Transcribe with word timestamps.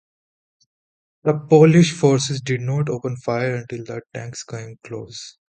The 1.25 1.37
Polish 1.37 1.91
forces 1.93 2.41
did 2.41 2.61
not 2.61 2.89
open 2.89 3.17
fire 3.17 3.53
until 3.57 3.83
the 3.85 4.01
tanks 4.15 4.43
came 4.43 4.77
close. 4.83 5.37